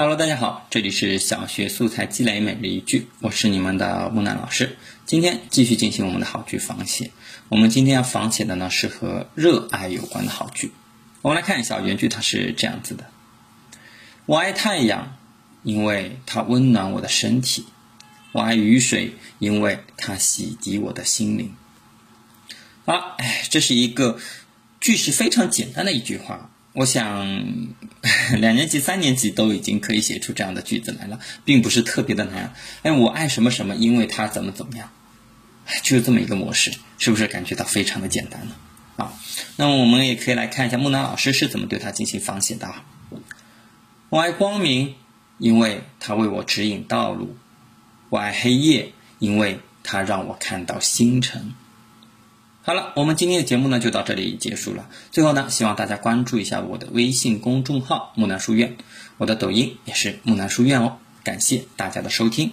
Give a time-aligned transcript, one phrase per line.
[0.00, 4.78] Hello，大家好，这里是小学素材积累每日一句，我是你们的木南老师。
[5.04, 7.10] 今天继续进行我们的好句仿写。
[7.50, 10.72] 我们今天要仿写的呢是和热爱有关的好句。
[11.20, 13.10] 我们来看一下原句，它是这样子的：
[14.24, 15.18] 我爱太阳，
[15.64, 17.64] 因为它温暖我的身体；
[18.32, 21.54] 我爱雨水，因为它洗涤我的心灵。
[22.86, 24.18] 好，哎，这是一个
[24.80, 26.50] 句式非常简单的一句话。
[26.72, 27.26] 我想，
[28.38, 32.54] 两年级、三年级都已经可以写出这样的句子来了，并不是特别的难。
[32.82, 34.88] 哎，我爱什么什么，因为他怎么怎么样，
[35.82, 38.54] 就是这么一个模式，是不是感觉到非常的简单呢？
[38.96, 39.12] 啊，
[39.56, 42.72] 那么我们也可以来看一下木南老师是怎么对他进行仿写的。
[44.08, 44.94] 我爱光明，
[45.38, 47.34] 因为他为我指引道路；
[48.10, 51.52] 我爱黑夜，因为他让我看到星辰。
[52.62, 54.88] 好了，我们今天的节目呢就到这里结束了。
[55.10, 58.76] 最后呢，希望大家关注一下我的微信公众号“木兰书院”，
[59.16, 60.98] 我的抖音也是“木兰书院”哦。
[61.24, 62.52] 感谢大家的收听。